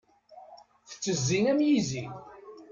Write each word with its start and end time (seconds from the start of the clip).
Tettezzi 0.87 1.39
am 1.51 1.59
yizi. 1.67 2.03